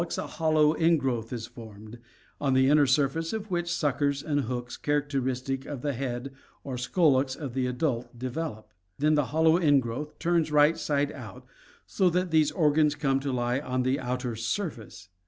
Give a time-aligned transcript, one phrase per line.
[0.01, 1.99] On the wall of the proscolex a hollow ingrowth is formed,
[2.41, 6.31] on the inner surface of which suckers and hooks characteristic of the head
[6.63, 8.73] or scolex of the adult develop.
[8.97, 11.45] Then the hollow ingrowth turns right side out,
[11.85, 15.09] so that these organs come to lie on the outer surface.